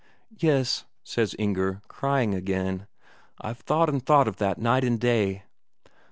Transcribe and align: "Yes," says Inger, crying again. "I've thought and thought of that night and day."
"Yes," 0.35 0.85
says 1.03 1.35
Inger, 1.37 1.83
crying 1.87 2.33
again. 2.33 2.87
"I've 3.39 3.59
thought 3.59 3.87
and 3.87 4.03
thought 4.03 4.27
of 4.27 4.37
that 4.37 4.57
night 4.57 4.83
and 4.83 4.99
day." 4.99 5.43